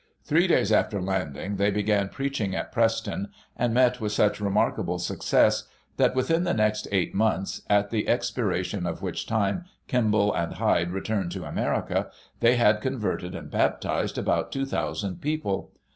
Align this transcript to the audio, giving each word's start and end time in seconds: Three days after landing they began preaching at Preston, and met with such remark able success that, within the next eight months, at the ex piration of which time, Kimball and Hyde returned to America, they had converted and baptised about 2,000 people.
Three 0.23 0.47
days 0.47 0.71
after 0.71 0.99
landing 0.99 1.57
they 1.57 1.69
began 1.69 2.09
preaching 2.09 2.55
at 2.55 2.71
Preston, 2.71 3.27
and 3.55 3.71
met 3.71 4.01
with 4.01 4.11
such 4.11 4.41
remark 4.41 4.79
able 4.79 4.97
success 4.97 5.65
that, 5.97 6.15
within 6.15 6.43
the 6.43 6.55
next 6.55 6.87
eight 6.91 7.13
months, 7.13 7.61
at 7.69 7.91
the 7.91 8.07
ex 8.07 8.31
piration 8.31 8.89
of 8.89 9.03
which 9.03 9.27
time, 9.27 9.65
Kimball 9.87 10.33
and 10.33 10.53
Hyde 10.53 10.89
returned 10.89 11.31
to 11.33 11.45
America, 11.45 12.09
they 12.39 12.55
had 12.55 12.81
converted 12.81 13.35
and 13.35 13.51
baptised 13.51 14.17
about 14.17 14.51
2,000 14.51 15.21
people. 15.21 15.71